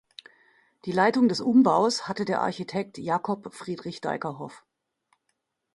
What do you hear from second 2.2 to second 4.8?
der Architekt Jacob Friedrich Dyckerhoff.